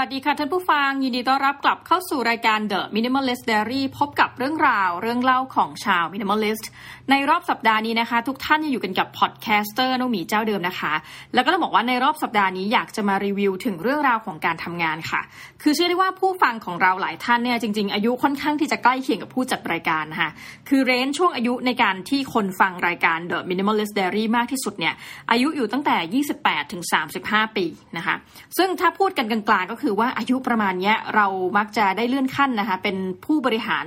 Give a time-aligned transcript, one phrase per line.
[0.00, 6.64] หวัสดีค่ะท่านผู้ฟัง ยินดีต้อนรับกลับเข้าสู่รายการ The Minimalist Diary พบกับเรื่องราวเรื่องเล่าของชาว Minimalist
[7.10, 10.92] ในรอบสัปดาห์นี้นะคะ ทุกท่านยังอยู่กันกับ podcaster น้องหมีเจ้าเดิมนะคะ
[11.34, 15.20] แล้วก็ต้องบอกว่าในรอบสัปดาห์นี้อยากจะมารีวิวถึงเรื่องราวของการทำงานค่ะ
[15.62, 20.30] คือเชื่อได้ว่าผู้ฟังของเราหลายท่านเนี่ยจริง ๆ อายุค่อนข้างที่จะใกล้เคียงกับผู้จัดรายการนะคะ
[20.68, 24.94] คือ range ช่วงอายุในการที่คนฟังรายการ The Minimalist Diary มากที่สุดเนี่ย
[25.30, 26.82] อายุอยู่ตั้งแต่ 28ถึง
[27.20, 28.16] 35 ปีนะคะ
[28.58, 31.26] ซึ่งถ้าพูดกันกลางๆก็คือว่าอายุประมาณนี้เรา
[31.56, 33.84] มักจะได้เลื่อนขั้นนะคะเป็นผู้บริหาร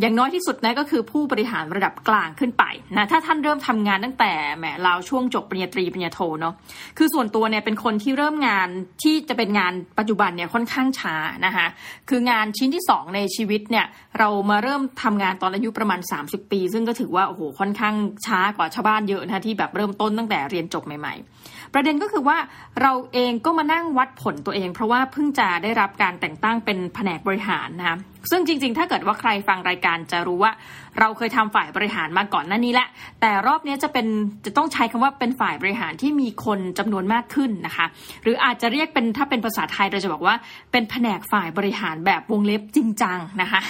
[0.00, 2.64] อย่างน้อยที่สุดนะก็คือผู้บริหารระดับกลางขึ้นไป
[2.96, 6.54] นะถ้าท่านเริ่มทำงานตั้งแต่แหมเราช่วงจบปริญญาตรีปริญญาโทเนาะ
[6.98, 8.68] คือส่วนตัวเนี่ยเป็นคนที่เริ่มงาน
[9.02, 11.14] ที่จะเป็นงานปัจจุบันเนี่ยค่อนข้างช้า
[11.46, 11.66] นะคะ
[12.08, 13.86] คืองานชิ้นที่ 2 ในชีวิตเนี่ย
[14.18, 17.94] เรามาเริ่มทำงานตอนอายุประมาณ 30 ปี ซึ่งก็ถือว่าโอ้โหค่อนข้าง
[18.26, 21.14] ช้ากว่าชาวบ้านเยอะนะที่แบบเริ่มต้นตั้งแต่เรียนจบใหม่
[21.44, 22.38] ๆ ประเด็นก็คือว่า
[22.82, 27.96] เราเองก็มานั่งวัดผลตัวเอง เพราะว่าเพิ่งจะจะได้รับการแต่งตั้งเป็นแผนกบริหารนะคะ
[28.30, 30.52] ซึ่งจริง ๆ ถ้าเกิดว่าใครฟังรายการจะรู้ว่า
[30.98, 32.88] เราเคยทำฝ่ายบริหารมาก่อนหน้านี้แหละ
[33.20, 34.06] แต่รอบนี้จะเป็น
[34.46, 37.86] จะต้องใช้คำว่าเป็นฝ่ายบริหารที่มีคนจำนวนมากขึ้นนะคะ
[38.22, 40.34] หรืออาจจะเรียกเป็นถ้าเป็นภาษาไทยเราจะบอกว่า
[40.72, 43.60] เป็นแผนกฝ่ายบริหารแบบวงเล็บจริงจังนะคะ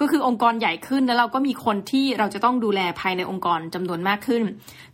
[0.00, 4.42] ก็คือองค์กรใหญ่ขึ้นแล้วเราก็มีคนที่เราจะต้องดูแลภายในองค์กรจำนวนมากขึ้น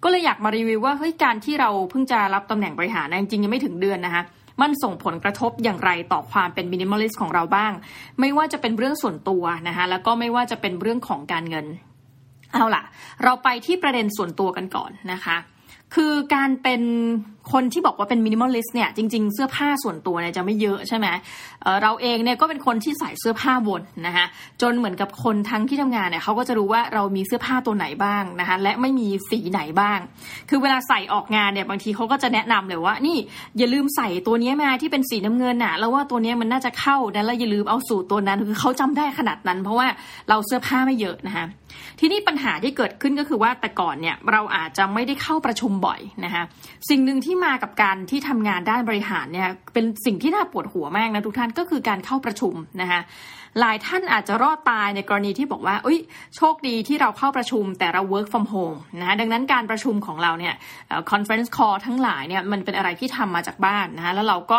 [0.02, 4.24] ก็เลยอยากมารีวิวว่าเฮ้ยการที่เราเพิ่งจะรับตำแหน่งบริหารจริงๆยังไม่ถึงเดือนนะคะ
[4.60, 7.72] มันส่งผลกระทบอย่างไรต่อความเป็น minimalist ของเราบ้าง
[8.20, 11.66] ไม่ว่าจะเป็นเรื่องส่วนตัวนะคะแล้วก็ไม่ว่าจะเป็นเรื่องของการเงิน
[12.52, 12.82] เอาล่ะ
[13.24, 15.36] เราไปที่ประเด็นส่วนตัวกันก่อนนะคะ
[15.94, 16.82] คือการเป็น
[17.52, 21.06] คนที่บอกว่าเป็น minimalist เนี่ยจริง ๆ เสื้อผ้าส่วนตัวเนี่ยจะไม่เยอะใช่ไหม
[21.62, 24.26] เเราเองเนี่ยก็เป็นคนที่ใส่เสื้อผ้าวนนะคะ
[24.62, 29.98] จนเหมือนกับคนทั้งที่ทำงานเนี่ยเขาก็จะรู้ว่าเรามีเสื้อผ้าตัวไหนบ้างนะคะและไม่มีสีไหนบ้าง
[30.48, 33.16] คือเวลาใส่ออกงานเนี่ยบางทีเขาก็จะแนะนำเลยว่านี่
[33.58, 39.86] อย่าลืมใส่ตัวนี้มาที่เป็นสีน้ำเงินน่ะแล้วว่าตัวนี้มันน่าจะเข้านะแล้วอย่าลืมเอาสูตรตัวนั้นคือเขาจำได้ขนาดนั้น เพราะว่า
[40.28, 41.46] เราเสื้อผ้าไม่เยอะนะคะ
[42.00, 46.42] ทีนี้ปัญหาที่เกิดขึ้นก็คือว่าแต่ก่อนเนี่ยเราอาจจะไม่ได้เข้าประชุมบ่อยนะคะ
[46.90, 53.00] สิ่งหนึ่งที่ที่มากับการที่ทำงานด้านบริหารเนี่ยเป็นสิ่งที่น่าปวดหัวมากนะทุกท่านก็คือการเข้าประชุมนะคะ
[53.60, 55.98] หลายท่านอาจจะรอดตายในกรณีที่บอกว่าเอ้ย
[56.36, 60.54] โชคดีที่เราเข้าประชุมแต่เรา work from home นะดังนั้นการประชุมของเราเนี่ย
[61.10, 64.58] conference call ทั้งหลายเนี่ยมันเป็นอะไรที่ทำมาจากบ้านนะแล้วเราก็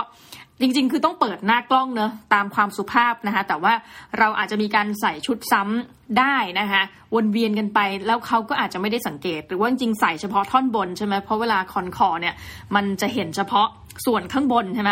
[0.62, 3.74] จริงๆ คือต้องเปิดหน้ากล้องเนอะตามความสุภาพนะคะแต่ว่า
[4.20, 6.82] เราอาจจะมีการใส่ชุดซ้ำได้นะคะ
[7.16, 12.36] วนเวียนกันไปแล้วเขาก็อาจจะไม่ได้สังเกต หรือว่าจริงๆใส่เฉพาะท่อนบนใช่ไหมเพราะเวลา con call เนี่ย
[12.76, 13.68] มันจะเห็นเฉพาะ
[14.06, 14.92] ส่วนข้างบนใช่ไหม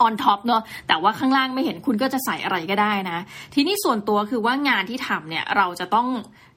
[0.00, 3.18] on top เนอะแต่ว่าข้างล่างไม่เห็นคุณก็จะใส่อะไรก็ได้นะ
[3.54, 6.08] ทีนี้ส่วนตัวคือว่างานที่ทำเนี่ยเราจะต้อง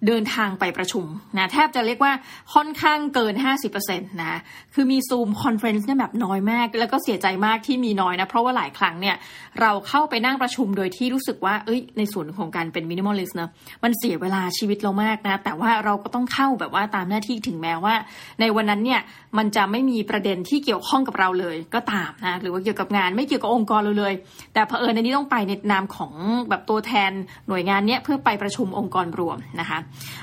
[0.08, 1.06] เดินทางไปประชุม
[1.38, 2.14] นะแทบจะเรียกว่า
[2.54, 3.34] ค่อนข้างเกิน
[3.74, 4.40] 50%นะ
[4.74, 9.16] คือมี Zoom conference เนี่ยแบบน้อยมาก แล้วก็เสียใจมากที่มีน้อยนะ เพราะว่าหลายครั้งเนี่ย
[9.62, 13.50] เราเข้าไปนั่งประชุมโดยที่รู้สึกว่าเอ้ยในส่วนของการเป็น minimalist เนอะ
[13.84, 17.96] มันเสียเวลาชีวิตเรามากนะ แต่ว่าเราก็ต้องเข้าแบบว่าตามหน้าที่ถึงแม้ว่า
[18.42, 19.02] ในวันนั้นเนี่ย
[19.38, 24.14] มันจะไม่มีประเด็นที่เกี่ยวข้องกับเราเลยก็ตามนะหรือว่าเกี่ยวกับงานไม่เกี่ยวกับองค์กรเราเลย
[24.54, 26.14] แต่เผอิญในนี้ต้องไปในนามของ
[26.50, 27.12] แบบตัวแทน
[27.48, 29.80] หน่วยงานเนี้ยเพื่อไปประชุมองค์กรรวมนะคะ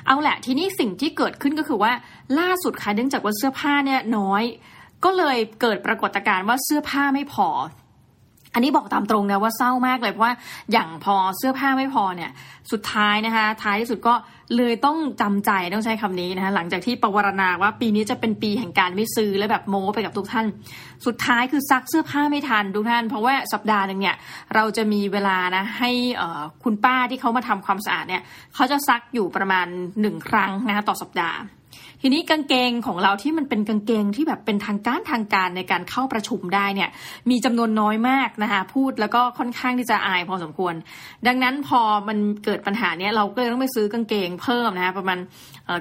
[0.06, 1.92] เอาแหละทีนี้สิ่งที่เกิดขึ้นก็คือว่า
[2.38, 4.42] ล่าสุดค่ะเนื่องจากว่าเสื้อผ้าเนี่ยน้อย
[5.04, 7.48] ก็เลยเกิดปรากฏการณ์ว่าเสื้อผ้าไม่พอ
[8.58, 10.34] อันนี้บอกตามตรงนะว่าเศร้ามากเลยเพราะว่า
[10.72, 12.30] อย่างพอเสื้อผ้าไม่พอเนี่ย
[12.72, 14.14] สุดท้ายนะคะ ท้ายที่สุดก็
[14.56, 20.46] เลยต้องจำใจต้องใช้คำนี้นะคะหลังจากที่ประวรณาว่าปีนี้จะเป็นปีแห่งการไม่ซื้อและแบบโม้ไปกับทุกท่าน
[21.06, 24.16] สุดท้ายคือซักเสื้อผ้าไม่ทันทุกท่าน เพราะว่าสัปดาห์หนึ่งเนี่ย
[24.54, 25.90] เราจะมีเวลานะให้
[26.64, 28.22] คุณป้าที่เขามาทำความสะอาดเนี่ย
[28.54, 29.66] เขาจะซักอยู่ประมาณ
[30.00, 31.38] หนึ่งครั้งนะคะต่อสัปดาห์
[32.02, 36.88] ทีนี้กางเกงของเราที่มันเป็นกางเกงที่แบบเป็นทางการทางการในการเข้าประชุมได้เนี่ย
[37.30, 40.74] มีจำนวนน้อยมากนะคะพูดแล้วก็ค่อนข้างที่จะอายพอสมควร
[41.26, 45.18] ดังนั้นพอมันเกิดปัญหาเนี้ยเราก็เลยต้องไปซื้อกางเกงเพิ่มนะคะประมาณ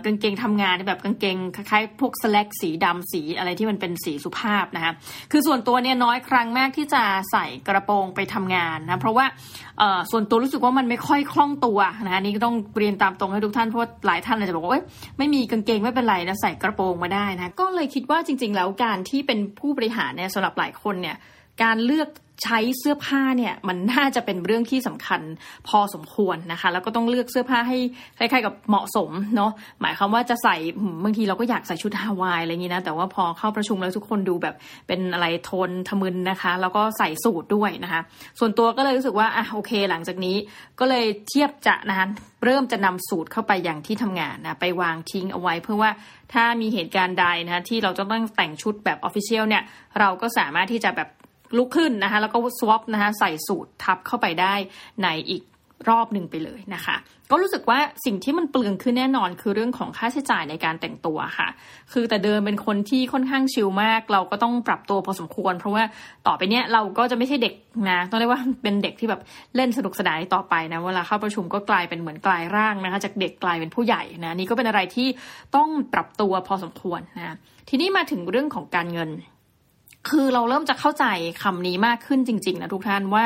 [0.06, 4.94] กางเกงทำงานแบบกางเกงคล้ายๆพวกสแลกสีดำสีอะไรที่มันเป็นสีสุภาพนะคะ
[5.32, 9.26] คือส่วนตัวเนี่ยน้อยครั้งมากที่จะใส่กระโปรงไปทำงานนะเพราะว่า
[10.12, 14.82] ส่วนตัวรู้สึกว่ามันไม่ค่อยคล่องตัวนะคะนี่ก็ต้องเรียนตามตรงให้ทุกท่านเพราะหลายท่านอาจจะบอกว่า
[15.18, 21.18] ไม่มีกางเกงไม่เป็นไรนะใส่กระโปรงมาได้นะก็เลยคิดว่าจริง ๆ แล้วการที่เป็นผู้บริหารเนี่ยสำหรับหลายคนเนี่ย
[21.64, 22.10] การเลือก
[22.44, 25.22] ใช้เสื้อผ้าเนี่ยมันน่าจะเป็นเรื่องที่สำคัญ
[25.68, 27.78] พอสมควรนะคะ แล้วก็ต้องเลือกเสื้อผ้าให้
[28.18, 29.52] คล้ายๆกับเหมาะสมเนาะ
[29.82, 30.56] หมายความว่าจะใส่
[31.04, 34.56] บางทีเราก็อยากใส่ชุดฮาวายอะไรอย่างนี้นะแต่ว่าพอเข้าประชุมแล้วทุกคนดูแบบ
[34.88, 38.02] เป็นอะไรโทนทมึนนะคะ แล้วก็ใส่สูทด้วยนะคะ
[38.40, 40.36] ส่วนตัวก็เลยรู้สึกว่าอะโอเค หลังจากนี้
[40.80, 42.08] ก็เลยเทียบจะนะคะ
[42.46, 45.92] เริ่มจะนำสูตรเข้าไปอย่างที่ทำงานนะไปวางทิ้งเอาไว้ เพื่อว่า
[46.34, 49.64] ถ้ามีเหตุการณ์ใดนะคะที่เราจะต้องแต่งชุดแบบออฟฟิเชียลเนี่ย
[50.00, 51.10] เราก็สามารถที่จะแบบ
[51.58, 54.54] ลุกขึ้นนะคะแล้วก็สวอปนะคะใส่สูตรทับเข้าไปได้
[55.04, 55.44] ในอีก
[55.90, 56.96] รอบหนึ่งไปเลยนะคะ
[57.32, 61.50] ก็รู้สึกว่าสิ่งที่มันเปลืองขึ้นแน่นอนคือเรื่องของค่าใช้จ่ายในการแต่งตัวค่ะ
[61.92, 65.84] คือแต่เดิมเป็นคนที่ค่อนข้างชิลมาก เราก็ต้องปรับตัวพอสมควร เพราะว่า
[66.28, 67.54] ต่อไปเนี้ยเราก็จะไม่ใช่เด็ก
[67.90, 69.22] นะต้องเรียกว่าเป็นเด็กที่แบบ
[69.56, 75.08] เล่นสนุกสนานต่อไปนะเวลาเข้าประชุมก็กลายเป็นเหมือนกลายร่างนะคะ จากเด็กกลายเป็นผู้ใหญ่นะนี่ก็เป็นอะไรที่
[75.56, 77.36] ต้องปรับตัวพอสมควรนะ
[77.70, 79.10] ทีนี้มาถึงเรื่องของการเงิน
[80.10, 81.06] คือเราเริ่มจะเข้าใจ
[81.42, 83.26] คำนี้มากขึ้นจริง ๆ นะทุกท่านว่า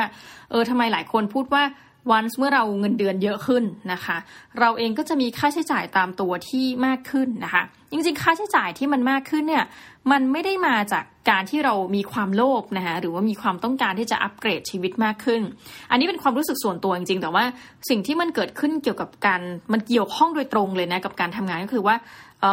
[0.50, 1.62] เออทำไมหลายคนพูดว่า
[2.10, 4.16] วันเมื่อเราเงินเดือนเยอะขึ้นนะคะ
[4.60, 9.64] เราเองก็จะมีค่าใช้จ่ายตามตัวที่มากขึ้นนะคะ จริงๆ ค่าใช้จ่ายที่มันมากขึ้นเนี่ย
[10.10, 15.42] มันไม่ได้มาจากการที่เรามีความโลภนะคะหรือว่ามีความต้องการที่จะอัปเกรดชีวิตมากขึ้น
[15.90, 17.44] อันนี้เป็นความรู้สึกส่วนตัวจริงๆ แต่ว่า
[17.90, 19.40] สิ่งที่มันเกิดขึ้นเกี่ยวกับการ
[19.72, 21.96] มันเกี่ยวข้องโดยตรงเลยนะกับการทำงานก็คือว่า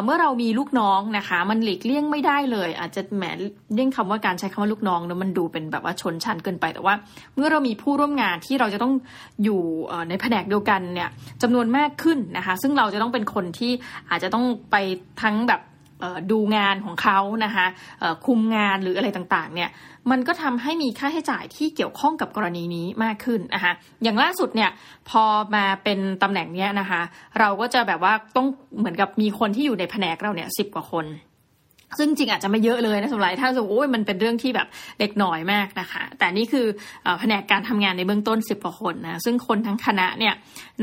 [0.06, 3.24] เมื่อเรามีลูกน้องนะคะ มันหลีกเลี่ยงไม่ได้เลย อาจจะแหม
[3.74, 6.96] เลี่ยงคำว่าการใช้คำว่าลูกน้องเนะมันดูเป็นแบบว่าชนชั้นเกินไปแต่ว่า
[7.36, 8.94] เมื่อเรามีผู้ร่วมงานที่เราจะต้อง
[9.44, 9.62] อยู่
[10.10, 11.10] ในแผนกเดียวกันเนี่ย
[11.42, 13.72] จำนวนมากขึ้นนะคะ ซึ่งเราจะต้องเป็นคนที่
[14.10, 14.76] อาจจะต้องไป
[15.22, 15.62] ทั้งแบบ
[16.32, 17.66] ดูงานของเขานะคะ
[18.26, 19.70] คุมงานหรืออะไรต่างๆ เนี่ย
[20.12, 23.74] มันก็ทำให้มีค่าใช้จ่ายที่เกี่ยวข้องกับกรณีนี้มากขึ้นนะคะ
[24.04, 24.70] อย่างล่าสุดเนี่ย
[25.10, 25.24] พอ
[25.56, 27.02] มาเป็นตำแหน่งเนี้ยนะคะ
[27.40, 28.48] เราก็จะแบบว่าต้อง
[28.80, 31.06] เหมือนกับมีคนที่อยู่ในแผนกเราเนี่ยสิบกว่าคน
[31.98, 34.68] ซึ่งจริงอาจจะไม่เยอะเลยนะสำหรับถ้าสมมติโอ้ยมันเป็นเรื่องที่แบบ
[35.00, 36.66] เล็กน้อยมากนะคะ แต่นี่คือ
[37.20, 40.34] แผนกการทำงานในเบื้องต้น 10กว่าคนนะซึ่งคนทั้งคณะเนี่ย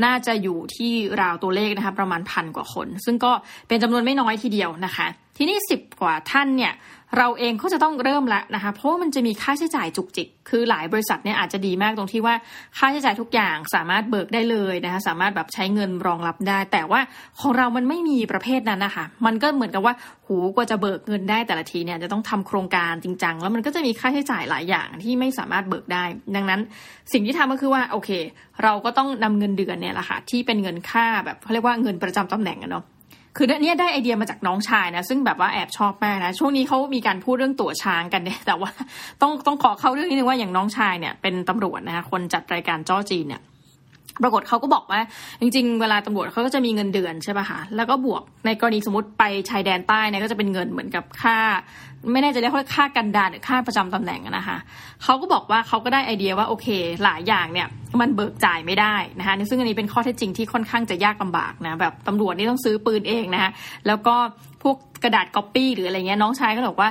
[0.03, 3.31] น่าจะอยู่ที่ราวตัวเลขนะคะประมาณพันกว่าคน ซึ่งก็
[3.67, 5.07] เป็นจำนวนไม่น้อยทีเดียวนะคะ
[5.37, 6.73] ทีนี้10กว่าท่านเนี่ย
[7.17, 12.35] เราเองก็จะต้องเริ่มละนะคะเพราะมันจะมีค่าใช้จ่ายจุกจิก คือหลายบริษัทเนี่ยอาจจะดีมากตรงที่ว่า
[12.77, 17.01] ค่าใช้จ่ายทุกอย่างสามารถเบิกได้เลยนะคะสามารถแบบใช้เงินรองรับได้ แต่ว่า
[17.39, 19.93] ของเรามันไม่มีประเภทนั้นนะคะมันก็เหมือนกับว่า
[20.25, 26.03] หูกว่าจะเบิกเงินได้แต่ละทีเนี่ยจะต้องทำโครงการจริงจังแล้วมันก็จะมีค่าใช้จ่ายหลายอย่างที่ไม่สามารถเบิกได้
[26.35, 26.61] ดังนั้น
[27.13, 28.09] สิ่งที่ทำก็คือว่าโอเค
[28.63, 32.85] เราก็ต้องนำเงินเดือนเนี่ยแหละค่ะที่เป็นเงินค่าแบบเขาเรียกว่าเงินประจำตำแหน่งอะเนาะ
[33.37, 38.71] คือเนี่ยได้ไอเดียมาจากน้องชายนะ ซึ่งแบบว่าแอบชอบมากนะ ช่วงนี้เขามีการพูดเรื่องตั๋วช้างกันเนี่ยแต่ว่า
[39.21, 43.41] ต้องต้องขอเข้าเรื่องนี้นึงว่าอย่างน้องชายเนี่ยเป็นตำรวจนะคะคนจัดรายการจ้อจีนเนี่ย
[44.23, 44.99] ปรากฏเขาก็บอกว่า
[45.41, 51.37] จริง ๆ เวลาตำรวจเขาก็จะมีเงินเดือนใช่ป่ะคะแล้วก็บวกในกรณีสมมติไปชายแดนใต้เนี่ยก็จะเป็นเงินเหมือนกับค่า
[52.11, 54.57] ไม่แน่ใจเรียกว่าค่ากันดารหรือค่าประจำตำแหน่งนะคะ
[55.03, 56.67] เขาก็บอกว่าเขาก็ได้ไอเดียว่าโอเค
[57.03, 57.67] หลายอย่างเนี่ย
[57.99, 63.51] มันเบิกจ่ายไม่ได้นะคะซึ่งอันนี้เป็นข้อเท็จจริงที่ค่อนข้างจะยากลาบากนะแบบตำรวจนี่ต้องซื้อปืนเองนะคะ
[63.87, 64.15] แล้วก็
[64.63, 66.89] พวกกระดาษก๊อปปี้หรืออะไรเงี้ยน้องชายก็บอกว่า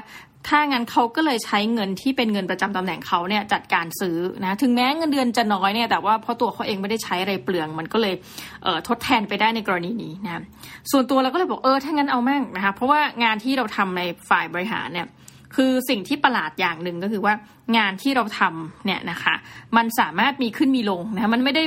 [0.51, 8.15] ถ้างั้นเขาก็เลยใช้เงินที่เป็นเงินประจำตำแหน่งเขาเนี่ยจัดการซื้อนะถึงแม้เงินเดือนจะน้อยเนี่ยแต่ว่าเพราะตัวเขาเองไม่ได้ใช้อะไรเปลือง มันก็เลย
[8.63, 10.43] เทดแทนไปได้ในกรณีนี้นะ
[10.91, 15.07] ส่วนตัวเราก็เลยบอกเออถ้างั้นเอาแม่งนะคะเพราะว่างานที่เราทำในฝ่ายบริหารเนี่ย
[15.57, 17.35] คือสิ่งที่ประหลาดอย่างหนึ่งก็คือว่า
[17.77, 19.35] งานที่เราทำเนี่ยนะคะ
[19.77, 21.63] มันสามารถมีขึ้นมีลงนะมันไม่ได้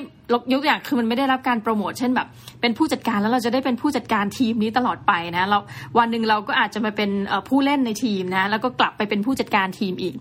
[0.53, 2.27] ยกอย่างคือมันไม่ได้รับการโปรโมทเช่นแบบ
[2.61, 5.59] เป็นผู้จัดการแล้วเราจะได้เป็นผู้จัดการทีมนี้ตลอดไปนะเรา
[5.97, 7.09] วันหนึ่งเราก็อาจจะมาเป็น
[7.49, 10.15] ผู้เล่นในทีมนะแล้วก็กลับไปเป็นผู้จัดการทีมอีก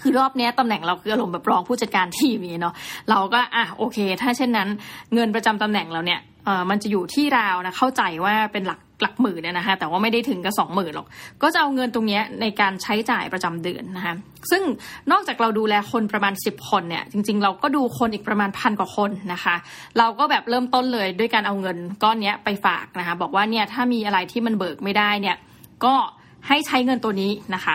[0.00, 2.74] คือรอบนี้ตำแหน่งเราคืออารมณ์แบบรองผู้จัดการทีมนี้เนาะ
[3.10, 4.68] เราก็อะโอเค ถ้าเช่นนั้น
[5.14, 11.06] เงินประจำตำแหน่งเราเนี่ยเออมันจะอยู่ที่เรานะเข้าใจว่าเป็นหลัก หลักหมื่นเนี่ยนะคะแต่ว่าไม่ได้ถึงกับสองหมื่นหรอก
[11.42, 14.14] ก็จะเอาเงินตรงนี้ในการใช้จ่ายประจำเดือนนะคะ
[14.50, 14.62] ซึ่ง
[15.12, 19.56] นอกจากเราดูแลคนประมาณ 10 คนเนี่ยจริง ๆ เราก็ดูคนอีกประมาณพันกว่าคนนะคะ
[19.98, 25.36] เราก็แบบเริ่มต้นเลยด้วยการเอาเงินก้อนนี้ไปฝากนะคะบอกว่าเนี่ยถ้ามีอะไรที่มันเบิกไม่ได้เนี่ย
[25.84, 25.94] ก็
[26.48, 27.74] ให้ใช้เงินตัวนี้นะคะ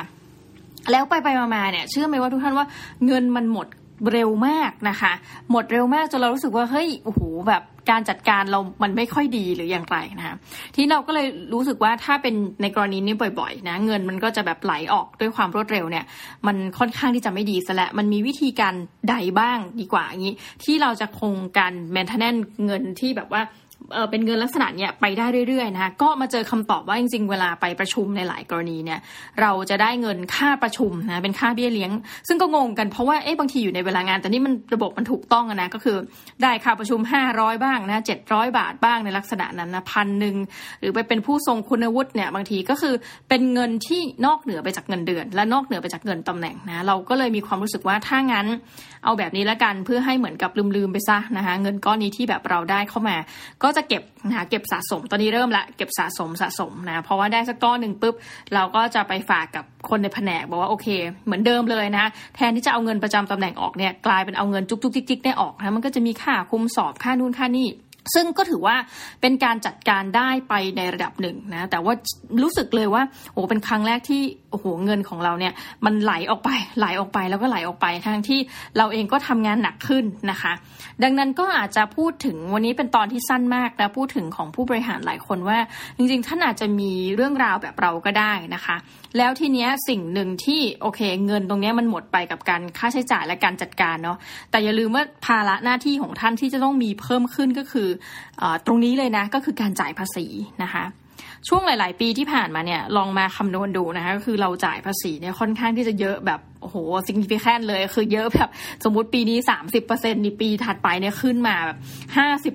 [0.91, 2.65] แล้วไปไปมาๆเนี่ยเชื่อไหมว่าทุกท่านว่า
[3.05, 3.67] เงินมันหมด
[4.11, 5.13] เร็วมากนะคะ
[5.51, 10.35] หมดเร็วมากจนเรารู้สึกว่าเฮ้ยโอ้โหแบบการจัดการเรา มันไม่ค่อยดีหรืออย่างไรนะคะ
[10.75, 16.05] ที่เราก็เลยรู้สึกว่าถ้าเป็นในกรณีนี้บ่อยๆนะเงินมันก็จะแบบไหลออกด้วยความรวดเร็วเนี่ย
[16.47, 18.73] มันค่อนข้างที่จะไม่ดีซะและมันมีวิธีการ
[19.09, 22.35] ใดบ้างดีกว่าอย่างนี้ที่เราจะคงการแมนเทน
[22.65, 23.41] เงินที่แบบว่า
[24.11, 28.99] เป็นเงินลักษณะเนี้ยไปได้เรื่อยๆนะคะก็มาเจอคำตอบว่าจริงๆ เวลาไปประชุมในหลายกรณีเนี่ย
[29.41, 31.91] เราจะได้เงินค่าประชุมนะเป็นค่าเบี้ยเลี้ยง
[32.27, 35.97] ซึ่งก็งงกันเพราะว่าเอ๊ะบางทีอยู่ในเวลางาน แต่นี่มันระบบมันถูกต้องนะก็คือ
[36.43, 36.99] ได้ค่าประชุม
[37.31, 40.35] 500 บ้างนะ700บาทบ้างในลักษณะนั้นนะพันหนึ่ง
[40.79, 42.93] หรือไปเป็นผู้ทรงคุณวุฒิเนี่ยบางทีก็คือ
[43.29, 48.47] เป็นเงินที่นอกเหนือไปจากเงินเดือน และนอกเหนือไปจากเงินตำแหน่งนะเราก็เลยมีความรู้สึกว่าถ้างั้น
[49.03, 53.15] เอาแบบนี้ละกันเพื่อให้เหมือนกับลืมๆไปซะนะคะเงินก้อนนี้ที่แบบเราได้เข้ามา
[53.63, 58.15] ก็็จะเก็บนะคะเก็บสะสมตอนนี้เริ่มละเก็บสะสมสะสมนะเพราะว่าได้สักก้อนหนึ่งปุ๊บ
[58.53, 60.87] เราก็จะไปฝากกับคนในแผนกบอกว่าโอเค
[61.25, 62.05] เหมือนเดิมเลยนะ
[62.35, 67.69] แทนที่จะเอาเงินประจำตำแหน่งออกเนี่ยกลายเป็นเอาเงินจุกจุกจิกจิกได้ออกนะมันก็จะมีค่าคุมสอบค่านู่นค่านี่
[68.15, 68.75] ซึ่งก็ถือว่า
[69.21, 71.93] เป็นการจัดการได้ไปในระดับหนึ่งนะแต่ว่า
[72.43, 75.53] รู้สึกเลยว่าโอ้เป็นครั้งแรกที่โอ้โหเงินของเราเนี่ย
[75.85, 76.49] มันไหลออกไป
[76.79, 78.39] ไหลออกไปแล้วก็ไหลออกไปทั้งที่
[78.77, 80.53] เราเองก็ทำงานหนักขึ้นนะคะ
[81.03, 85.57] ดังนั้นก็อาจจะพูดถึงวันนี้เป็นตอนที่สั้นมากนะพูดถึงของผู้บริหารหลายคนว่า
[85.97, 88.75] จริงๆท่านอาจจะมีเรื่องราวแบบเราก็ได้นะคะ
[89.17, 94.17] แล้วทีเนี้ยสิ่งหนึ่งที่โอเค เงินตรงนี้มันหมดไปกับการค่าใช้จ่ายและการจัดการเนาะ
[94.51, 97.89] แต่อย่าลืมว่าภาระหน้าที่ของท่านที่จะต้องมีเพิ่มขึ้นก็คือ
[98.65, 100.25] ตรงนี้เลยนะก็คือการจ่ายภาษี
[100.63, 100.85] นะคะ
[101.47, 106.77] ช่วงหลาย ๆ ปีที่ผ่านมาเนี่ยลองมาคำนวณดูนะคะก็คือเราจ่ายภาษีเนี่ยค่อนข้างที่จะเยอะแบบโอ้โห
[107.07, 108.49] สิ่งที่แค่เลย คือเยอะแบบ
[108.83, 109.37] สมมติปีนี้
[109.81, 111.77] 30%ในปีถัดไปเนี่ยขึ้นมาแบบ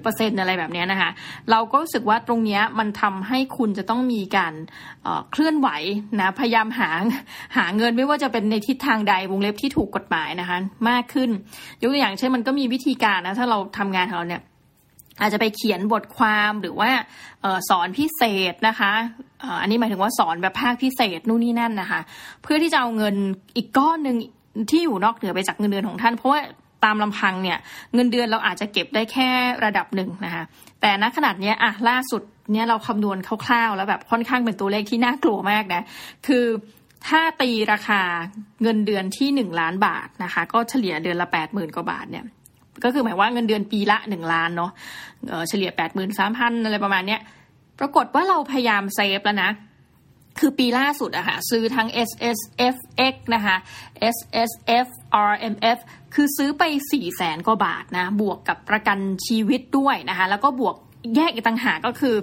[0.01, 1.11] 50%อะไรแบบนี้นะคะ
[1.51, 4.55] เราก็รู้สึกว่าตรงเนี้ยมันทำให้คุณจะต้องมีการ
[5.33, 5.69] เคลื่อนไหว
[6.21, 6.91] นะพยายามหา
[7.57, 10.59] หาเงินไม่ว่าจะเป็นในทิศทางใดวงเล็บที่ถูกกฎหมายนะคะ
[10.89, 11.31] มากขึ้น
[11.81, 14.43] ยกตัวอย่างเช่นมันก็มีวิธีการนะถ้าเราทำงานของเราเนี่ย
[15.21, 16.91] อาจจะไปเขียนบทความหรือว่า
[17.69, 18.93] สอนพิเศษนะคะ
[19.61, 22.01] อันนี้หมายถึงว่าสอนแบบภาคพิเศษนู่นนี่นั่นนะคะ
[22.43, 23.15] เพื่อที่จะเอาเงิน
[23.57, 24.17] อีกก้อนหนึ่ง
[24.71, 26.41] ที่อยู่นอกเหนือไปจากเงินเดือนของท่าน เพราะว่า
[26.85, 27.59] ตามลำพังเนี่ย
[27.95, 29.29] เงินเดือนเราอาจจะเก็บได้แค่
[29.65, 30.45] ระดับหนึ่งนะคะ
[30.81, 35.83] แต่ณขนาดนี้อะล่าสุดเนี่ยเราคำนวณคร่าวๆ แล้วแบบค่อนข้างเป็นตัวเลขที่น่ากลัวมากนะ
[36.27, 36.45] คือ
[37.09, 38.03] ถ้าตีราคา
[38.63, 42.25] เงินเดือนที่หนึ่งล้านบาทนะคะ ก็เฉลี่ยเดือนละแปดหมื่นกว่าบาทเนี่ย
[42.85, 44.71] ก็คือหมายว่าเงินเดือนปีละหนึ่งล้านเนาะ
[45.49, 47.21] เฉลี่ยแปดหมื่นสามพันอะไรประมาณเนี้ย
[47.79, 49.51] ปรากฏว่าเราพยายามเซฟแล้วนะ
[50.41, 52.39] คือปีล่าสุดอะค่ะซื้อทั้ง S S
[52.75, 52.77] F
[53.13, 53.57] X นะคะ
[54.15, 54.51] S S
[54.85, 54.89] F
[55.31, 55.79] R M F
[56.15, 56.63] คือซื้อไป
[56.93, 60.77] สี่แสนกว่าบาทนะ บวกกับประกันชีวิตด้วยนะคะ แล้วก็บวก
[61.17, 62.15] แยกอีกต่างหากก็คือ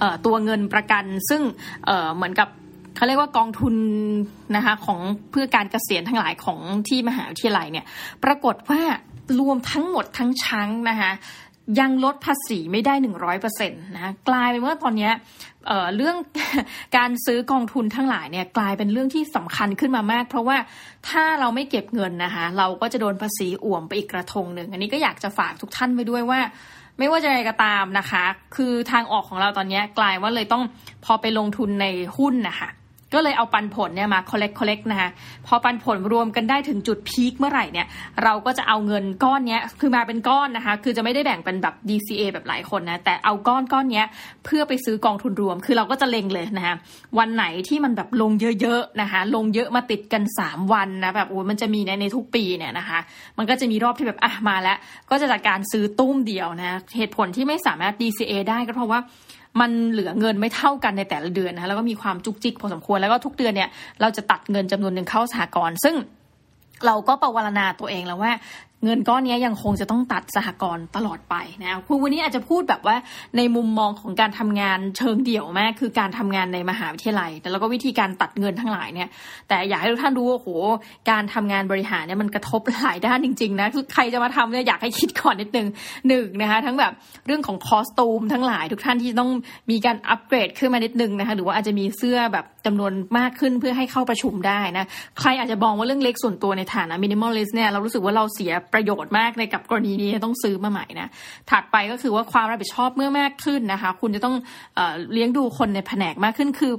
[0.00, 1.42] อตัวเงินประกันซึ่ง
[1.86, 2.48] เเหมือนกับ
[2.96, 3.74] เขาเรียกว่ากองทุน
[4.56, 7.86] นะคะของเพื่อการเกษียณทั้งหลายของที่มหาวิทยาลัยเนี่ย
[8.24, 8.80] ปรากฏว่า
[9.40, 11.12] รวมทั้งหมดทั้งชั้งนะคะ
[11.80, 15.10] ยังลดภาษีไม่ได้หนึ่งร้อยเปอร์เซ็นต์นะกลายเป็นว่าตอนนี้
[15.66, 16.16] เเรื่อง
[16.96, 20.56] การซื้อกองทุนทั้งหลายเนี่ยกลายเป็นเรื่องที่สำคัญขึ้นมามาก เพราะว่า
[21.08, 26.40] ถ้าเราไม่เก็บเงินนะคะเราก็จะโดนภาษีอ่วมไปอีกกระทงหนึ่ง อันนี้ก็อยากจะฝากทุกท่านไว้ด้วยว่า
[26.98, 28.24] ไม่ว่าจะอะไรก็ตามนะคะ
[28.56, 30.62] คือทางออกของเราตอนนี้กลายว่าเลยต้อง
[31.04, 31.86] พอไปลงทุนใน
[32.18, 32.68] หุ้นนะคะ
[33.14, 35.10] ก็เลยเอาปันผลเนี่ยมา collect collect นะคะ
[35.46, 37.86] พอปันผลรวมกันได้ถึงจุดพีคเมื่อไหร่เนี่ย
[38.24, 44.06] เราก็จะเอาเงินก้อนเนี้ยคือมาเป็นก้อนนะคะ คือจะไม่ได้แบ่งเป็นแบบ DCA แบบหลายคนนะ แต่เอาก้อนก้อนเนี้ย
[44.44, 46.74] เพื่อไปซื้อกองทุนรวม คือเราก็จะเล็งเลยนะคะ
[47.18, 52.98] วันไหนที่มันแบบลงเยอะๆนะคะ ลงเยอะมาติดกัน 3 วันนะแบบโอ้ยมันจะมีในในทุกปีเนี่ยนะคะ
[53.38, 54.78] มันก็จะมีรอบที่แบบอะมาแล้ว
[55.10, 59.00] ก็จะจากการซื้อตุ้มเดียวนะ เหตุผลที่ไม่สามารถ DCA ได้ก็เพราะว่า
[59.60, 63.68] มันเหลือเงินไม่เท่ากันในแต่ละเดือนนะแล้วก็มีความจุกจิกพอสมควรแล้วก็ทุกเดือนเนี่ย
[64.00, 65.94] เราจะตัดเงินจำนวนหนึ่งเข้าสหกรณ์ซึ่ง
[66.86, 68.32] เราก็ประวรณาตัวเองแล้วว่า
[68.84, 72.96] เงินก้อนนี้ยังคงจะต้องตัดสหกรณ์ตลอดไปนะคุณวันนี้อาจจะพูดแบบว่า
[73.36, 79.08] ในมุมมองของการทำงานเชิงเดี่ยวมากคือการทำงานในมหาวิทยาลัย แต่แล้วก็วิธีการตัดเงินทั้งหลายเนี่ย
[79.48, 80.48] แต่อยากให้ทุกท่านรู้ว่าโห
[81.10, 85.68] การทำงานบริหารเนี่ยมันกระทบหลายด้านจริงๆนะคือใครจะมาทำเนี่ยอยากให้คิดก่อนนิดนึง
[86.08, 86.92] หนึ่งนะคะทั้งแบบ
[87.26, 89.30] เรื่องของ costume ทั้งหลายทุกท่านที่ต้อง
[89.70, 94.86] มีการอัปเกรดขึ้นมานิดนึงนะคะหรือว่าอาจจะมีเสื้อแบบจำนวนมากขึ้นเพื่อให้เข้าประชุมได้นะ
[95.20, 101.08] ใครอาจจะมองว่าเรื่องเล็กส่วนตัวในฐานะ minimalist เนี่ยเรารู้สึกว่าเราเสียประโยชน์มากในกับกรณีนี้ต้องซื้อมาใหม่นะ
[101.50, 104.36] ถัดไปก็คือว่าความรับผิดชอบเมื่อมากขึ้นนะคะ คุณจะต้อง
[104.74, 104.80] เอ
[105.12, 106.72] เลี้ยงดูคนในแผนกมากขึ้นคือ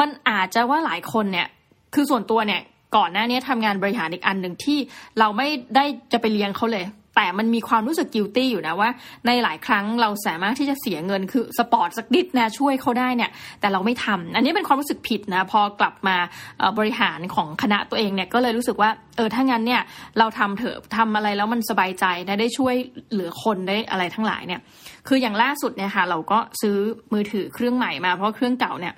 [0.00, 1.46] มันอาจจะว่าหลายคนเนี่ย
[1.94, 2.60] คือส่วนตัวเนี่ย
[2.96, 4.78] ก่อนหน้านี้ทำงานบริหารอีกอันหนึ่งที่
[5.18, 6.84] เราไม่ได้จะไปเลี้ยงเขาเลย
[7.16, 8.90] แต่มันมีความรู้สึก guilty อยู่นะว่า
[9.26, 16.16] ในหลายครั้งเราสามารถที่จะเสียเงินคือสปอร์ตสักนิดนะช่วยเขาได้เนี่ย แต่เราไม่ทำอันนี้เป็นความรู้สึกผิดนะ พอกลับมา
[16.78, 19.82] บริหารของคณะตัวเองเนี่ยก็เลยรู้สึกว่าเออถ้างั้นเนี่ย
[20.18, 22.74] เราทำเถอะทำอะไรแล้วมันสบายใจนะได้ช่วย
[23.12, 24.60] เหลือคนได้อะไรทั้งหลายเนี่ย
[25.08, 26.76] คืออย่างล่าสุดเนี่ยค่ะเราก็ซื้อ
[27.12, 28.94] มือถือเครื่องใหม่มาเพราะเครื่องเก่าเนี่ย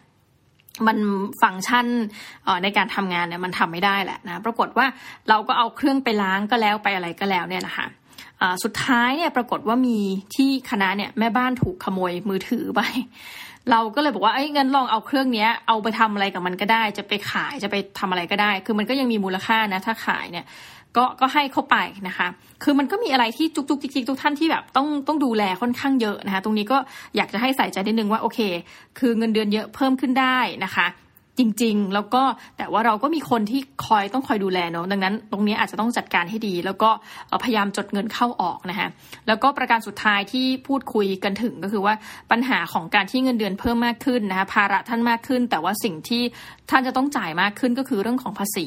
[0.87, 0.99] มัน
[1.43, 1.87] ฟังก์ชัน
[2.63, 4.87] ในการทำงานเนี่ยมันทำไม่ได้แหละนะปรากฏว่า
[5.29, 7.87] เราก็เอาเครื่องไปล้างก็แล้วไปอะไรก็แล้วเนี่ยนะคะ
[8.65, 9.99] สุดท้ายเนี่ยปรากฏว่ามี
[10.35, 12.81] ที่คณะเนี่ยแม่บ้านถูกขโมยมือถือไป
[13.71, 20.47] เราก็เลยบอกว่าไอ้งั้นลองเอาเครื่องเนี้ยเอาไปทำอะไรกับมันก็ได้ จะไปขายจะไปทำอะไรก็ได้ คือมันก็ยังมีมูลค่านะ ถ้าขายเนี่ย
[20.97, 21.77] ก็ก็ให้เข้าไป
[22.09, 22.29] นะคะ
[22.63, 26.79] คือมันก็มีอะไรที่จุกจุกจิกจิกทุกท่านที่แบบต้องต้องดูแลค่อนข้างเยอะนะคะ ตรงนี้ก็
[27.17, 28.39] อยากจะให้ใส่ใจนิดนึงว่าโอเค
[28.99, 30.87] คือเงินเดือนเยอะเพิ่มขึ้นได้นะคะ
[31.39, 32.23] จริง ๆ แล้วก็
[32.59, 36.91] แต่ว่าเราก็มีคนที่คอยต้องคอยดูแลเนาะดังนั้น ตรงนี้อาจจะต้องจัดการให้ดี แล้วก็
[37.43, 38.89] พยายามจดเงินเข้าออกนะคะ
[39.27, 41.95] แล้วก็ประการสุดท้ายที่พูดคุยกันถึงก็คือว่า
[42.31, 46.23] ปัญหาของการที่เงินเดือนเพิ่มมากขึ้นนะคะภาระท่านมากขึ้น แต่ว่าสิ่งที่
[46.71, 48.67] ท่านจะต้องจ่ายมากขึ้นก็คือเรื่องของภาษี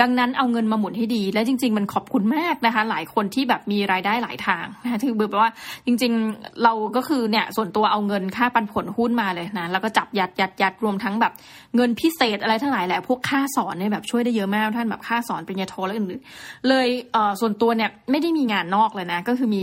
[0.00, 5.50] ดังนั้นเอาเงินมาหมุนให้ดี และจริง ๆ มันขอบคุณมากนะคะ หลายคนที่แบบมีรายได้หลายทางนะคะถือแบบว่า
[5.86, 11.32] จริง ๆเราก็คือเนี่ยส่วนตัวเอาเงินค่าปันผลหุ้นมาเลยนะแล้วก็จับยัดยัดยัดรวมทั้งแบบ
[11.76, 19.62] เงินพิเศษอะไรทั้งหลายแหละพวกค่าสอนเนี่ยแบบช่วยได้เยอะมากท่านแบบค่าสอนปริญญาโทและอื่นๆเลยเอ่อส่วนตัวเนี่ยไม่ได้มีงานนอกเลยนะ ก็คือมี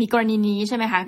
[0.00, 1.00] มีกรณีนี้ใช่ไหมคะ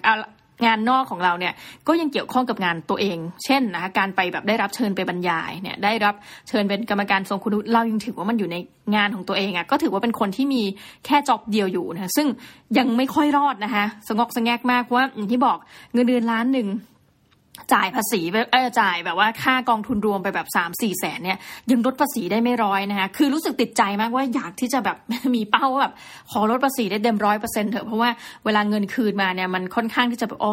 [0.67, 1.53] งานนอกของเราเนี่ย
[1.89, 6.15] ก็ยังเกี่ยวข้องกับงานตัวเอง เช่นนะคะการไปแบบได้รับเชิญไปบรรยายเนี่ยได้รับ
[6.49, 8.57] เชิญเป็นกรรมการทรงคุณเรายังถือว่ามันอยู่ใน
[8.95, 10.63] งานของตัวเองอะ่ะก็ถือว่าเป็นคนที่มี
[11.07, 12.27] แค่จ็อบเดียวอยู่นะซึ่ง
[12.79, 15.59] ยังไม่ค่อยรอดนะคะสงอกสงแงกมากว่าอย่างที่บอก
[15.93, 16.69] เงินเดือนล้านหนึ่ง
[17.73, 18.21] จ่ายภาษี
[18.53, 21.39] เออจ่ายแบบว่าค่ากองทุนรวมไปแบบสามสี่แสนเนี่ย
[21.71, 24.97] ยังลดภาษีได้ไม่ร้อยนะคะคือรู้สึกติดใจมากว่าอยากที่จะแบบ
[25.35, 25.93] มีเป้าวแบบ
[26.31, 28.11] ขอลดภาษีได้เต็มร้อยเปอร์เซ็นต์เถอะเพราะว่า
[28.45, 30.53] เวลาเงินคืนมาเนี่ยมันค่อนข้างที่จะแบบโอ้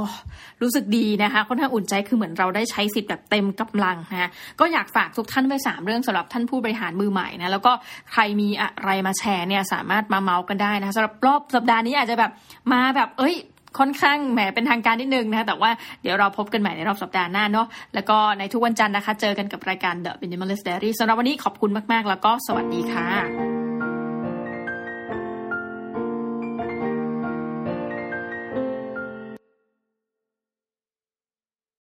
[0.61, 7.71] รู้สึกดีนะคะค่อนข้างอุ่นใจคือเหมือนเราได้ใช้สิทธิ์แบบเต็มกำลังนะก็อยากฝากทุกท่านไว้สามเรื่องสำหรับท่านผู้บริหารมือใหม่นะแล้วก็
[8.11, 12.31] ใครมีอะไรมาแชร์เนี่ยสามารถมาเมาส์กันได้นะสำหรับรอบสัปดาห์นี้อาจจะแบบ
[12.73, 13.35] มาแบบเอ้ย
[13.79, 23.46] ค่อนข้างแหมเป็นทางการนิดนึงนะคะแต่ว่าเดี๋ยวเราพบกันใหม่ในรอบสัปดาห์หน้าเนาะแล้วก็ในทุกวันจันทร์นะคะ เจอกันกับรายการ The Minimalist Diary สำหรับวันนี้ขอบคุณมาก ๆ แล้วก็สวัสดีค่ะ